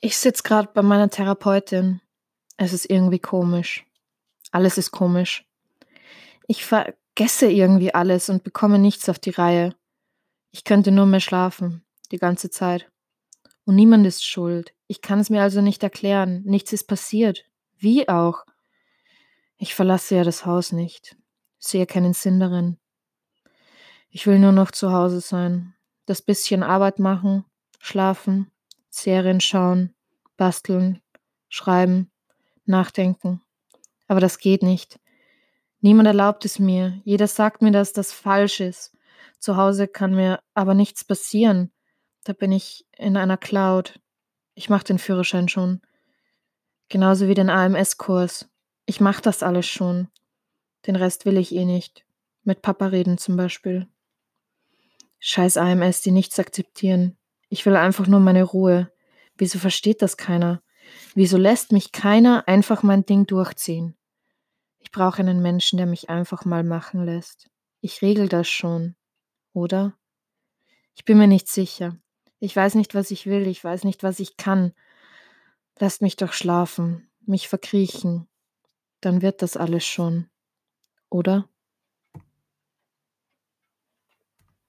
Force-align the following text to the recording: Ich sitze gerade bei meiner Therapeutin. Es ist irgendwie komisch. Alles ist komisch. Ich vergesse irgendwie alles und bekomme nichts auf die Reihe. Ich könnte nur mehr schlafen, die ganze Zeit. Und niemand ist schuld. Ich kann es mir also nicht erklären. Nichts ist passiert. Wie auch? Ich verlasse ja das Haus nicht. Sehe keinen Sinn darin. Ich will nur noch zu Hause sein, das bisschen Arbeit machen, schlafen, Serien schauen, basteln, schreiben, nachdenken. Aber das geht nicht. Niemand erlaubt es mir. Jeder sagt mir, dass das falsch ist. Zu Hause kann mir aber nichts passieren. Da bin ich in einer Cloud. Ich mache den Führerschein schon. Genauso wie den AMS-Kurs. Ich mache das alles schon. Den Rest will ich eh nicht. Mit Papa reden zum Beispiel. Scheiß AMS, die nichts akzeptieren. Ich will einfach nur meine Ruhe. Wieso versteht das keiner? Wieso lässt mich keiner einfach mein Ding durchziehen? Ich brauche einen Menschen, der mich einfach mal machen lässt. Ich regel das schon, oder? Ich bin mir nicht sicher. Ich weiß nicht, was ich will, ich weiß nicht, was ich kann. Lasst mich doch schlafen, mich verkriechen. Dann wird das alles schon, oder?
Ich 0.00 0.18
sitze 0.18 0.42
gerade 0.42 0.68
bei 0.74 0.82
meiner 0.82 1.08
Therapeutin. 1.08 2.00
Es 2.56 2.72
ist 2.72 2.88
irgendwie 2.88 3.18
komisch. 3.18 3.86
Alles 4.52 4.78
ist 4.78 4.90
komisch. 4.90 5.46
Ich 6.46 6.64
vergesse 6.64 7.50
irgendwie 7.50 7.94
alles 7.94 8.28
und 8.28 8.44
bekomme 8.44 8.78
nichts 8.78 9.08
auf 9.08 9.18
die 9.18 9.30
Reihe. 9.30 9.74
Ich 10.50 10.64
könnte 10.64 10.90
nur 10.90 11.06
mehr 11.06 11.20
schlafen, 11.20 11.84
die 12.12 12.18
ganze 12.18 12.50
Zeit. 12.50 12.90
Und 13.64 13.74
niemand 13.74 14.06
ist 14.06 14.24
schuld. 14.24 14.74
Ich 14.86 15.00
kann 15.00 15.18
es 15.18 15.30
mir 15.30 15.42
also 15.42 15.60
nicht 15.60 15.82
erklären. 15.82 16.42
Nichts 16.44 16.72
ist 16.72 16.84
passiert. 16.84 17.44
Wie 17.76 18.08
auch? 18.08 18.44
Ich 19.58 19.74
verlasse 19.74 20.16
ja 20.16 20.24
das 20.24 20.46
Haus 20.46 20.72
nicht. 20.72 21.16
Sehe 21.58 21.86
keinen 21.86 22.12
Sinn 22.12 22.38
darin. 22.38 22.78
Ich 24.10 24.26
will 24.26 24.38
nur 24.38 24.52
noch 24.52 24.70
zu 24.70 24.92
Hause 24.92 25.20
sein, 25.20 25.74
das 26.06 26.22
bisschen 26.22 26.62
Arbeit 26.62 26.98
machen, 26.98 27.44
schlafen, 27.80 28.50
Serien 28.96 29.40
schauen, 29.40 29.94
basteln, 30.36 31.02
schreiben, 31.48 32.10
nachdenken. 32.64 33.42
Aber 34.08 34.20
das 34.20 34.38
geht 34.38 34.62
nicht. 34.62 34.98
Niemand 35.80 36.06
erlaubt 36.06 36.44
es 36.44 36.58
mir. 36.58 37.00
Jeder 37.04 37.26
sagt 37.26 37.62
mir, 37.62 37.72
dass 37.72 37.92
das 37.92 38.12
falsch 38.12 38.60
ist. 38.60 38.96
Zu 39.38 39.56
Hause 39.56 39.86
kann 39.86 40.14
mir 40.14 40.40
aber 40.54 40.74
nichts 40.74 41.04
passieren. 41.04 41.70
Da 42.24 42.32
bin 42.32 42.52
ich 42.52 42.86
in 42.96 43.16
einer 43.16 43.36
Cloud. 43.36 44.00
Ich 44.54 44.70
mache 44.70 44.84
den 44.84 44.98
Führerschein 44.98 45.48
schon. 45.48 45.82
Genauso 46.88 47.28
wie 47.28 47.34
den 47.34 47.50
AMS-Kurs. 47.50 48.48
Ich 48.86 49.00
mache 49.00 49.22
das 49.22 49.42
alles 49.42 49.66
schon. 49.66 50.08
Den 50.86 50.96
Rest 50.96 51.26
will 51.26 51.36
ich 51.36 51.54
eh 51.54 51.64
nicht. 51.64 52.06
Mit 52.44 52.62
Papa 52.62 52.86
reden 52.86 53.18
zum 53.18 53.36
Beispiel. 53.36 53.88
Scheiß 55.18 55.56
AMS, 55.56 56.00
die 56.00 56.12
nichts 56.12 56.38
akzeptieren. 56.38 57.15
Ich 57.48 57.64
will 57.66 57.76
einfach 57.76 58.06
nur 58.06 58.20
meine 58.20 58.42
Ruhe. 58.42 58.92
Wieso 59.36 59.58
versteht 59.58 60.02
das 60.02 60.16
keiner? 60.16 60.62
Wieso 61.14 61.36
lässt 61.36 61.72
mich 61.72 61.92
keiner 61.92 62.46
einfach 62.46 62.82
mein 62.82 63.04
Ding 63.06 63.26
durchziehen? 63.26 63.96
Ich 64.78 64.90
brauche 64.90 65.18
einen 65.18 65.42
Menschen, 65.42 65.76
der 65.76 65.86
mich 65.86 66.10
einfach 66.10 66.44
mal 66.44 66.64
machen 66.64 67.04
lässt. 67.04 67.50
Ich 67.80 68.02
regel 68.02 68.28
das 68.28 68.48
schon, 68.48 68.96
oder? 69.52 69.96
Ich 70.94 71.04
bin 71.04 71.18
mir 71.18 71.26
nicht 71.26 71.48
sicher. 71.48 71.96
Ich 72.38 72.54
weiß 72.54 72.74
nicht, 72.74 72.94
was 72.94 73.10
ich 73.10 73.26
will, 73.26 73.46
ich 73.46 73.62
weiß 73.62 73.84
nicht, 73.84 74.02
was 74.02 74.20
ich 74.20 74.36
kann. 74.36 74.72
Lasst 75.78 76.02
mich 76.02 76.16
doch 76.16 76.32
schlafen, 76.32 77.10
mich 77.20 77.48
verkriechen. 77.48 78.28
Dann 79.00 79.22
wird 79.22 79.42
das 79.42 79.56
alles 79.56 79.84
schon, 79.84 80.28
oder? 81.10 81.48